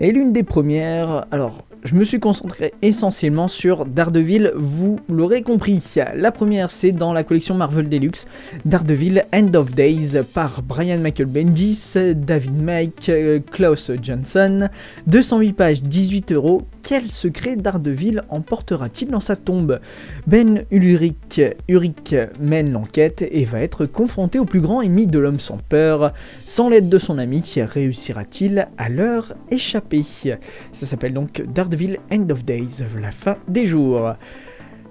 Et 0.00 0.12
l'une 0.12 0.32
des 0.32 0.42
premières, 0.42 1.26
alors 1.30 1.64
je 1.84 1.94
me 1.94 2.04
suis 2.04 2.20
concentré 2.20 2.74
essentiellement 2.80 3.48
sur 3.48 3.86
Daredevil, 3.86 4.52
vous 4.54 5.00
l'aurez 5.08 5.42
compris. 5.42 5.82
La 6.14 6.30
première, 6.30 6.70
c'est 6.70 6.92
dans 6.92 7.12
la 7.12 7.24
collection 7.24 7.54
Marvel 7.54 7.88
Deluxe, 7.88 8.26
Daredevil 8.64 9.24
End 9.34 9.54
of 9.54 9.74
Days 9.74 10.22
par 10.32 10.62
Brian 10.62 10.98
Michael 10.98 11.26
Bendis, 11.26 11.94
David 12.14 12.62
Mike, 12.62 13.08
euh, 13.08 13.40
Klaus 13.50 13.90
Johnson. 14.00 14.68
208 15.08 15.52
pages, 15.54 15.82
18 15.82 16.32
euros. 16.32 16.62
Quel 16.82 17.04
secret 17.04 17.56
Daredevil 17.56 18.22
emportera-t-il 18.28 19.10
dans 19.10 19.20
sa 19.20 19.36
tombe 19.36 19.80
Ben 20.26 20.64
Ulrich, 20.72 21.40
Ulrich 21.68 22.14
mène 22.40 22.72
l'enquête 22.72 23.24
et 23.30 23.44
va 23.44 23.60
être 23.60 23.86
confronté 23.86 24.40
au 24.40 24.44
plus 24.44 24.60
grand 24.60 24.82
ennemi 24.82 25.06
de 25.06 25.20
l'homme 25.20 25.38
sans 25.38 25.58
peur. 25.58 26.12
Sans 26.44 26.68
l'aide 26.68 26.88
de 26.88 26.98
son 26.98 27.18
ami, 27.18 27.44
réussira-t-il 27.56 28.68
à 28.78 28.88
leur 28.88 29.34
échapper? 29.50 30.02
Ça 30.02 30.86
s'appelle 30.86 31.14
donc 31.14 31.42
Daredevil 31.54 31.98
End 32.10 32.26
of 32.30 32.44
Days, 32.44 32.84
la 33.00 33.12
fin 33.12 33.36
des 33.46 33.64
jours. 33.64 34.14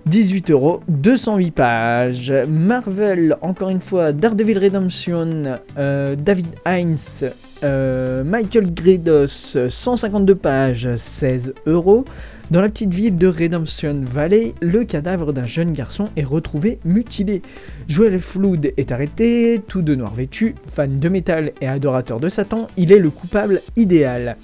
18 0.06 0.52
euros, 0.52 0.82
208 0.88 1.52
pages. 1.52 2.34
Marvel, 2.48 3.38
encore 3.42 3.70
une 3.70 3.80
fois, 3.80 4.12
Daredevil 4.12 4.58
Redemption, 4.58 5.58
euh, 5.78 6.16
David 6.16 6.48
Hines, 6.68 7.30
euh, 7.64 8.24
Michael 8.24 8.74
Gredos, 8.74 9.58
152 9.70 10.36
pages, 10.36 10.90
16 10.96 11.54
euros. 11.66 12.06
Dans 12.52 12.60
la 12.60 12.68
petite 12.68 12.94
ville 12.94 13.16
de 13.16 13.28
Redemption 13.28 14.02
Valley, 14.04 14.54
le 14.60 14.84
cadavre 14.84 15.32
d'un 15.32 15.46
jeune 15.46 15.72
garçon 15.72 16.10
est 16.18 16.24
retrouvé 16.24 16.80
mutilé. 16.84 17.42
Joel 17.88 18.20
Flood 18.20 18.74
est 18.76 18.92
arrêté, 18.92 19.62
tout 19.66 19.82
de 19.82 19.96
noir 19.96 20.14
vêtu, 20.14 20.56
fan 20.74 21.00
de 21.00 21.08
métal 21.08 21.54
et 21.62 21.68
adorateur 21.68 22.20
de 22.20 22.28
Satan, 22.28 22.68
il 22.76 22.92
est 22.92 23.00
le 23.00 23.10
coupable 23.10 23.62
idéal. 23.78 24.36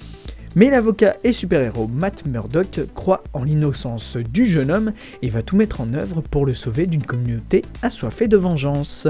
Mais 0.58 0.70
l'avocat 0.70 1.14
et 1.22 1.30
super-héros 1.30 1.86
Matt 1.86 2.26
Murdock 2.26 2.80
croit 2.92 3.22
en 3.32 3.44
l'innocence 3.44 4.16
du 4.16 4.44
jeune 4.44 4.72
homme 4.72 4.92
et 5.22 5.28
va 5.28 5.40
tout 5.40 5.54
mettre 5.54 5.80
en 5.80 5.94
œuvre 5.94 6.20
pour 6.20 6.46
le 6.46 6.52
sauver 6.52 6.88
d'une 6.88 7.04
communauté 7.04 7.62
assoiffée 7.80 8.26
de 8.26 8.36
vengeance. 8.36 9.06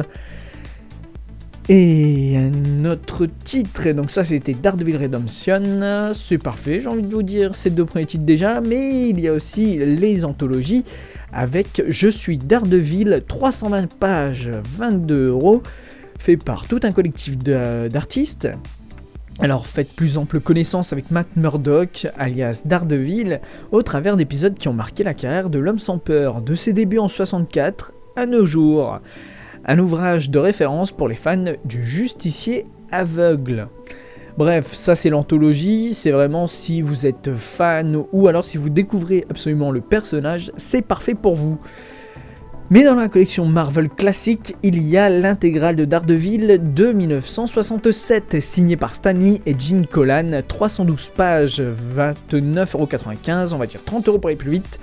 Et 1.71 2.37
un 2.37 2.85
autre 2.85 3.25
titre, 3.25 3.89
donc 3.93 4.11
ça 4.11 4.25
c'était 4.25 4.53
Daredevil 4.53 4.99
Redemption, 4.99 6.13
c'est 6.15 6.37
parfait, 6.37 6.83
j'ai 6.83 6.89
envie 6.89 7.01
de 7.01 7.15
vous 7.15 7.23
dire 7.23 7.57
ces 7.57 7.71
deux 7.71 7.87
premiers 7.87 8.05
titres 8.05 8.27
déjà, 8.27 8.61
mais 8.61 9.09
il 9.09 9.19
y 9.19 9.27
a 9.27 9.33
aussi 9.33 9.79
les 9.79 10.27
anthologies 10.27 10.85
avec 11.33 11.83
Je 11.89 12.09
suis 12.09 12.37
Daredevil, 12.37 13.23
320 13.27 13.97
pages, 13.97 14.51
22 14.77 15.29
euros, 15.29 15.63
fait 16.19 16.37
par 16.37 16.69
tout 16.69 16.81
un 16.83 16.93
collectif 16.93 17.39
d'artistes. 17.39 18.49
Alors 19.40 19.66
faites 19.66 19.94
plus 19.94 20.18
ample 20.18 20.40
connaissance 20.40 20.92
avec 20.92 21.11
Matt 21.11 21.29
Murdock, 21.37 22.09
alias 22.18 22.62
Daredevil, 22.64 23.40
au 23.70 23.83
travers 23.83 24.16
d'épisodes 24.16 24.55
qui 24.55 24.68
ont 24.68 24.72
marqué 24.72 25.05
la 25.05 25.14
carrière 25.14 25.48
de 25.48 25.59
l'homme 25.59 25.79
sans 25.79 25.98
peur, 25.98 26.42
de 26.42 26.55
ses 26.55 26.72
débuts 26.72 26.98
en 26.98 27.09
64 27.09 27.92
à 28.16 28.27
nos 28.27 28.44
jours 28.44 29.01
un 29.68 29.79
ouvrage 29.79 30.31
de 30.31 30.38
référence 30.38 30.92
pour 30.92 31.09
les 31.09 31.14
fans 31.14 31.53
du 31.64 31.85
justicier 31.85 32.66
aveugle. 32.90 33.68
Bref, 34.37 34.72
ça 34.72 34.94
c'est 34.94 35.11
l'anthologie, 35.11 35.94
c'est 35.94 36.11
vraiment 36.11 36.46
si 36.46 36.81
vous 36.81 37.07
êtes 37.07 37.35
fan 37.35 38.03
ou 38.12 38.29
alors 38.29 38.44
si 38.44 38.57
vous 38.57 38.70
découvrez 38.70 39.27
absolument 39.29 39.70
le 39.70 39.81
personnage, 39.81 40.53
c'est 40.57 40.83
parfait 40.83 41.14
pour 41.14 41.35
vous. 41.35 41.59
Mais 42.70 42.85
dans 42.85 42.96
la 42.96 43.09
collection 43.09 43.46
Marvel 43.46 43.88
classique, 43.88 44.54
il 44.62 44.87
y 44.87 44.98
a 44.98 45.09
l'intégrale 45.09 45.74
de 45.74 45.87
Daredevil 45.87 46.61
de 46.74 46.92
1967, 46.92 48.40
signée 48.40 48.76
par 48.76 48.94
Stanley 48.94 49.40
et 49.46 49.59
Gene 49.59 49.87
Colan, 49.87 50.42
312 50.46 51.12
pages, 51.16 51.62
29,95€, 52.31 53.54
on 53.54 53.57
va 53.57 53.66
dire 53.66 53.81
30€ 53.87 54.20
pour 54.20 54.28
les 54.28 54.37
plus 54.37 54.50
vite. 54.50 54.78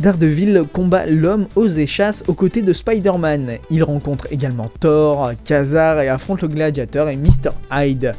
Daredevil 0.00 0.62
combat 0.72 1.04
l'homme 1.04 1.48
aux 1.54 1.68
échasses 1.68 2.24
aux 2.28 2.34
côtés 2.34 2.62
de 2.62 2.72
Spider-Man. 2.72 3.58
Il 3.70 3.84
rencontre 3.84 4.28
également 4.30 4.70
Thor, 4.80 5.32
Khazar 5.44 6.00
et 6.00 6.08
affronte 6.08 6.40
le 6.40 6.48
gladiateur 6.48 7.10
et 7.10 7.16
Mr. 7.16 7.50
Hyde. 7.70 8.12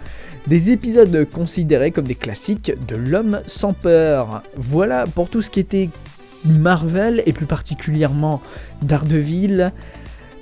Des 0.46 0.70
épisodes 0.70 1.28
considérés 1.34 1.90
comme 1.90 2.06
des 2.06 2.14
classiques 2.14 2.74
de 2.88 2.96
l'homme 2.96 3.42
sans 3.48 3.74
peur. 3.74 4.44
Voilà 4.56 5.06
pour 5.06 5.30
tout 5.30 5.42
ce 5.42 5.50
qui 5.50 5.62
était 5.62 5.90
Marvel 6.46 7.24
et 7.26 7.34
plus 7.34 7.46
particulièrement 7.46 8.42
Daredevil. 8.82 9.72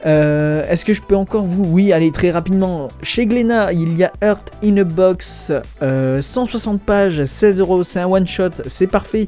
Euh, 0.06 0.64
Est-ce 0.70 0.86
que 0.86 0.94
je 0.94 1.02
peux 1.02 1.16
encore 1.16 1.46
vous 1.46 1.64
Oui, 1.66 1.92
allez, 1.92 2.12
très 2.12 2.32
rapidement. 2.32 2.88
Chez 3.02 3.26
Glénat, 3.26 3.74
il 3.74 3.98
y 3.98 4.04
a 4.04 4.12
Earth 4.22 4.52
in 4.64 4.78
a 4.78 4.84
Box, 4.84 5.52
160 5.82 5.82
euh, 5.82 6.78
pages, 6.86 7.24
16 7.24 7.60
euros, 7.60 7.84
c'est 7.84 8.00
un 8.00 8.08
one-shot, 8.08 8.64
c'est 8.68 8.88
parfait. 8.88 9.28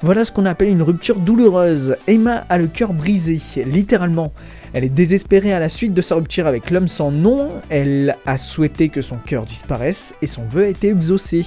Voilà 0.00 0.24
ce 0.24 0.30
qu'on 0.30 0.46
appelle 0.46 0.68
une 0.68 0.82
rupture 0.82 1.16
douloureuse. 1.16 1.96
Emma 2.06 2.44
a 2.48 2.56
le 2.56 2.68
cœur 2.68 2.92
brisé, 2.92 3.40
littéralement. 3.64 4.32
Elle 4.72 4.84
est 4.84 4.88
désespérée 4.88 5.52
à 5.52 5.58
la 5.58 5.68
suite 5.68 5.92
de 5.92 6.00
sa 6.00 6.14
rupture 6.14 6.46
avec 6.46 6.70
l'homme 6.70 6.86
sans 6.86 7.10
nom. 7.10 7.48
Elle 7.68 8.16
a 8.24 8.38
souhaité 8.38 8.90
que 8.90 9.00
son 9.00 9.16
cœur 9.16 9.44
disparaisse 9.44 10.14
et 10.22 10.28
son 10.28 10.44
vœu 10.44 10.64
a 10.64 10.68
été 10.68 10.88
exaucé. 10.88 11.44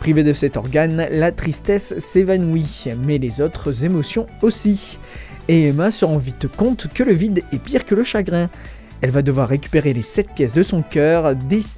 Privée 0.00 0.22
de 0.22 0.32
cet 0.32 0.56
organe, 0.56 1.08
la 1.10 1.32
tristesse 1.32 1.98
s'évanouit, 1.98 2.84
mais 3.04 3.18
les 3.18 3.40
autres 3.40 3.84
émotions 3.84 4.26
aussi. 4.42 4.98
Et 5.48 5.68
Emma 5.68 5.90
se 5.90 6.04
rend 6.04 6.18
vite 6.18 6.46
compte 6.46 6.88
que 6.88 7.02
le 7.02 7.12
vide 7.12 7.42
est 7.52 7.58
pire 7.58 7.84
que 7.84 7.94
le 7.94 8.04
chagrin. 8.04 8.48
Elle 9.00 9.10
va 9.10 9.22
devoir 9.22 9.48
récupérer 9.48 9.92
les 9.92 10.02
7 10.02 10.30
pièces 10.34 10.52
de 10.52 10.62
son 10.62 10.82
cœur 10.82 11.34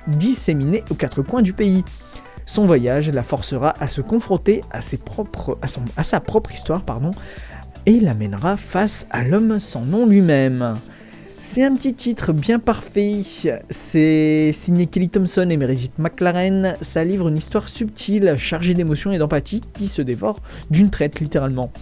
disséminées 0.06 0.84
aux 0.90 0.94
quatre 0.94 1.22
coins 1.22 1.42
du 1.42 1.52
pays. 1.52 1.84
Son 2.46 2.66
voyage 2.66 3.10
la 3.10 3.22
forcera 3.22 3.74
à 3.80 3.86
se 3.86 4.00
confronter 4.00 4.60
à, 4.72 4.80
sa 4.82 6.20
propre 6.20 6.52
histoire 6.52 6.82
pardon, 6.82 7.10
et 7.86 8.00
l'amènera 8.00 8.56
face 8.56 9.06
à 9.10 9.22
l'homme 9.22 9.60
sans 9.60 9.82
nom 9.82 10.06
lui-même. 10.06 10.76
C'est 11.42 11.64
un 11.64 11.74
petit 11.74 11.94
titre 11.94 12.34
bien 12.34 12.58
parfait, 12.58 13.22
c'est 13.70 14.50
signé 14.52 14.86
Kelly 14.86 15.08
Thompson 15.08 15.48
et 15.48 15.56
Meredith 15.56 15.98
McLaren, 15.98 16.74
ça 16.82 17.02
livre 17.02 17.28
une 17.28 17.38
histoire 17.38 17.70
subtile, 17.70 18.34
chargée 18.36 18.74
d'émotions 18.74 19.10
et 19.10 19.16
d'empathie 19.16 19.62
qui 19.72 19.88
se 19.88 20.02
dévore 20.02 20.40
d'une 20.70 20.90
traite 20.90 21.18
littéralement. 21.18 21.72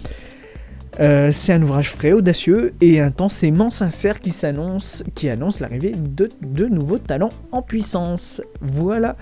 Euh, 1.01 1.31
c'est 1.33 1.53
un 1.53 1.63
ouvrage 1.63 1.91
frais, 1.91 2.13
audacieux 2.13 2.73
et 2.81 3.01
intensément 3.01 3.71
sincère 3.71 4.21
qui 4.21 4.31
s'annonce, 4.31 5.03
qui 5.17 5.29
annonce 5.29 5.59
l'arrivée 5.59 5.93
de, 5.93 6.29
de 6.47 6.67
nouveaux 6.67 6.99
talents 6.99 7.29
en 7.51 7.61
puissance. 7.61 8.41
Voilà. 8.61 9.17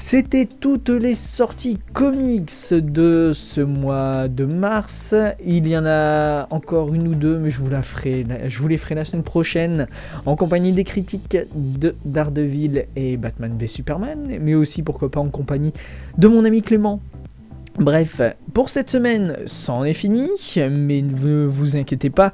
C'était 0.00 0.46
toutes 0.46 0.90
les 0.90 1.16
sorties 1.16 1.76
comics 1.92 2.52
de 2.70 3.32
ce 3.34 3.60
mois 3.60 4.28
de 4.28 4.44
mars. 4.44 5.12
Il 5.44 5.66
y 5.66 5.76
en 5.76 5.84
a 5.86 6.46
encore 6.52 6.94
une 6.94 7.08
ou 7.08 7.14
deux, 7.16 7.36
mais 7.36 7.50
je 7.50 7.58
vous, 7.58 7.68
les 7.68 7.82
ferai 8.78 8.94
la 8.94 9.04
semaine 9.04 9.24
prochaine 9.24 9.88
en 10.24 10.36
compagnie 10.36 10.72
des 10.72 10.84
critiques 10.84 11.36
de 11.52 11.96
Daredevil 12.04 12.86
et 12.94 13.16
Batman 13.16 13.56
v 13.58 13.66
Superman, 13.66 14.38
mais 14.40 14.54
aussi 14.54 14.84
pourquoi 14.84 15.10
pas 15.10 15.18
en 15.18 15.30
compagnie 15.30 15.72
de 16.16 16.28
mon 16.28 16.44
ami 16.44 16.62
Clément. 16.62 17.00
Bref, 17.76 18.20
pour 18.54 18.68
cette 18.68 18.90
semaine, 18.90 19.36
c'en 19.46 19.82
est 19.82 19.94
fini, 19.94 20.28
mais 20.56 21.02
ne 21.02 21.44
vous 21.44 21.76
inquiétez 21.76 22.10
pas, 22.10 22.32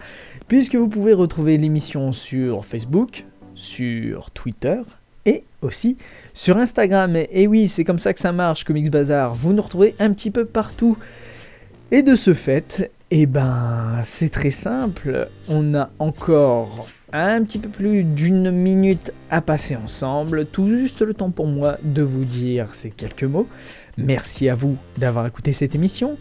puisque 0.49 0.77
vous 0.77 0.89
pouvez 0.89 1.15
retrouver 1.15 1.57
l'émission 1.57 2.13
sur 2.13 2.67
Facebook, 2.67 3.25
sur 3.55 4.31
Twitter, 4.33 4.83
et 5.27 5.45
aussi 5.63 5.97
sur 6.33 6.57
Instagram. 6.57 7.17
Et 7.17 7.47
oui, 7.47 7.69
c'est 7.69 7.85
comme 7.85 7.99
ça 7.99 8.13
que 8.13 8.21
ça 8.21 8.33
marche, 8.33 8.65
Comics 8.65 8.91
Bazar. 8.91 9.35
Vous 9.35 9.53
nous 9.53 9.63
retrouvez 9.63 9.95
un 9.99 10.13
petit 10.13 10.31
peu 10.31 10.45
partout. 10.45 10.97
Et 11.91 12.03
de 12.03 12.17
ce 12.17 12.35
fait, 12.35 12.91
eh 13.11 13.27
ben, 13.27 14.01
c'est 14.03 14.31
très 14.31 14.51
simple. 14.51 15.29
On 15.49 15.75
a 15.75 15.91
encore 15.99 16.89
un 17.13 17.45
petit 17.45 17.59
peu 17.59 17.69
plus 17.69 18.03
d'une 18.03 18.51
minute 18.51 19.13
à 19.31 19.41
passer 19.41 19.77
ensemble. 19.77 20.47
Tout 20.47 20.69
juste 20.69 21.03
le 21.03 21.15
temps 21.15 21.31
pour 21.31 21.47
moi 21.47 21.79
de 21.83 22.03
vous 22.03 22.25
dire 22.25 22.75
ces 22.75 22.91
quelques 22.91 23.25
mots. 23.25 23.47
Merci 23.97 24.49
à 24.49 24.55
vous 24.57 24.77
d'avoir 24.99 25.27
écouté 25.27 25.53
cette 25.53 25.75
émission. 25.75 26.19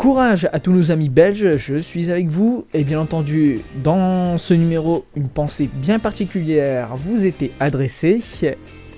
Courage 0.00 0.48
à 0.54 0.60
tous 0.60 0.72
nos 0.72 0.90
amis 0.90 1.10
belges, 1.10 1.58
je 1.58 1.76
suis 1.76 2.10
avec 2.10 2.26
vous 2.26 2.64
et 2.72 2.84
bien 2.84 2.98
entendu 2.98 3.60
dans 3.84 4.38
ce 4.38 4.54
numéro 4.54 5.04
une 5.14 5.28
pensée 5.28 5.68
bien 5.70 5.98
particulière 5.98 6.96
vous 6.96 7.26
était 7.26 7.50
adressée 7.60 8.22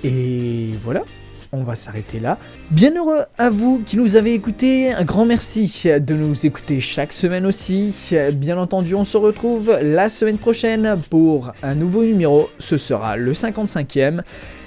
et 0.04 0.70
voilà, 0.84 1.02
on 1.50 1.64
va 1.64 1.74
s'arrêter 1.74 2.20
là. 2.20 2.38
Bien 2.70 2.94
heureux 2.94 3.22
à 3.36 3.50
vous 3.50 3.82
qui 3.84 3.96
nous 3.96 4.14
avez 4.14 4.32
écoutés, 4.32 4.92
un 4.92 5.02
grand 5.02 5.24
merci 5.24 5.82
de 5.86 6.14
nous 6.14 6.46
écouter 6.46 6.78
chaque 6.78 7.12
semaine 7.12 7.46
aussi. 7.46 8.14
Bien 8.34 8.56
entendu, 8.56 8.94
on 8.94 9.02
se 9.02 9.16
retrouve 9.16 9.76
la 9.82 10.08
semaine 10.08 10.38
prochaine 10.38 10.94
pour 11.10 11.52
un 11.64 11.74
nouveau 11.74 12.04
numéro, 12.04 12.48
ce 12.58 12.76
sera 12.76 13.16
le 13.16 13.32
55e 13.32 14.20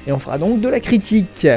et 0.06 0.12
on 0.12 0.20
fera 0.20 0.38
donc 0.38 0.60
de 0.60 0.68
la 0.68 0.82
critique. 0.82 1.48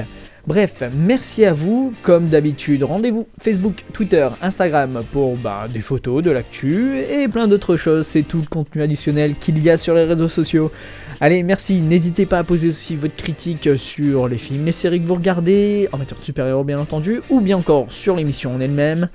Bref, 0.48 0.82
merci 0.96 1.44
à 1.44 1.52
vous. 1.52 1.92
Comme 2.00 2.28
d'habitude, 2.28 2.82
rendez-vous 2.82 3.26
Facebook, 3.38 3.84
Twitter, 3.92 4.26
Instagram 4.40 5.02
pour 5.12 5.36
bah, 5.36 5.66
des 5.70 5.80
photos, 5.80 6.22
de 6.22 6.30
l'actu 6.30 7.02
et 7.02 7.28
plein 7.28 7.46
d'autres 7.48 7.76
choses. 7.76 8.06
C'est 8.06 8.22
tout 8.22 8.38
le 8.38 8.46
contenu 8.46 8.80
additionnel 8.80 9.34
qu'il 9.38 9.62
y 9.62 9.68
a 9.68 9.76
sur 9.76 9.92
les 9.92 10.04
réseaux 10.04 10.26
sociaux. 10.26 10.72
Allez, 11.20 11.42
merci. 11.42 11.82
N'hésitez 11.82 12.24
pas 12.24 12.38
à 12.38 12.44
poser 12.44 12.68
aussi 12.68 12.96
votre 12.96 13.14
critique 13.14 13.68
sur 13.76 14.26
les 14.26 14.38
films, 14.38 14.64
les 14.64 14.72
séries 14.72 15.02
que 15.02 15.06
vous 15.06 15.16
regardez, 15.16 15.86
en 15.92 15.98
matière 15.98 16.18
de 16.18 16.62
bien 16.62 16.80
entendu, 16.80 17.20
ou 17.28 17.42
bien 17.42 17.58
encore 17.58 17.92
sur 17.92 18.16
l'émission 18.16 18.54
en 18.54 18.60
elle-même. 18.60 19.10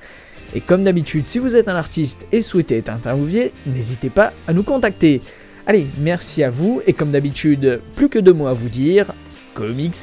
Et 0.53 0.61
comme 0.61 0.83
d'habitude, 0.83 1.25
si 1.25 1.39
vous 1.39 1.55
êtes 1.55 1.67
un 1.67 1.75
artiste 1.75 2.27
et 2.31 2.43
souhaitez 2.43 2.77
être 2.77 2.89
interviewé, 2.89 3.53
n'hésitez 3.65 4.11
pas 4.11 4.33
à 4.47 4.53
nous 4.53 4.61
contacter. 4.61 5.19
Allez, 5.65 5.87
merci 5.99 6.43
à 6.43 6.51
vous, 6.51 6.83
et 6.85 6.93
comme 6.93 7.09
d'habitude, 7.09 7.81
plus 7.95 8.09
que 8.09 8.19
deux 8.19 8.33
mots 8.33 8.45
à 8.45 8.53
vous 8.53 8.69
dire, 8.69 9.15
comics 9.55 9.95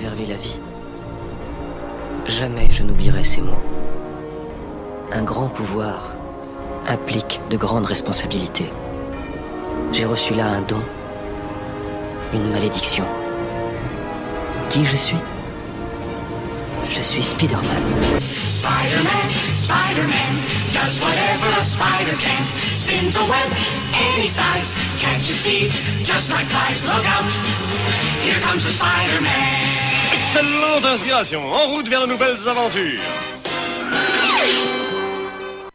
que 0.00 0.06
puisse 0.06 0.10
me 0.10 0.10
réserver 0.10 0.26
la 0.26 0.36
vie, 0.36 0.60
jamais 2.26 2.68
je 2.70 2.82
n'oublierai 2.82 3.24
ces 3.24 3.40
mots. 3.40 3.62
Un 5.12 5.22
grand 5.22 5.48
pouvoir 5.48 6.14
implique 6.86 7.40
de 7.50 7.56
grandes 7.56 7.86
responsabilités. 7.86 8.70
J'ai 9.92 10.04
reçu 10.04 10.34
là 10.34 10.46
un 10.46 10.60
don, 10.62 10.80
une 12.32 12.50
malédiction. 12.50 13.04
Qui 14.68 14.84
je 14.84 14.96
suis? 14.96 15.18
Je 16.90 17.02
suis 17.02 17.22
Spider-Man. 17.22 18.20
Spider-Man, 18.60 19.28
Spider-Man, 19.56 20.32
does 20.72 21.00
whatever 21.00 21.48
a 21.60 21.64
spider 21.64 22.16
can. 22.18 22.44
Spins 22.74 23.16
a 23.16 23.24
web 23.24 23.52
any 23.94 24.28
size, 24.28 24.74
catches 24.98 25.42
thieves 25.42 25.80
just 26.04 26.30
like 26.30 26.46
flies. 26.46 26.82
Look 26.84 27.06
out, 27.06 27.24
here 28.22 28.40
comes 28.40 28.64
the 28.64 28.70
Spider-Man. 28.70 29.59
Excellente 30.32 30.84
inspiration, 30.84 31.52
en 31.52 31.66
route 31.70 31.88
vers 31.88 32.02
de 32.02 32.06
nouvelles 32.06 32.46
aventures 32.46 33.00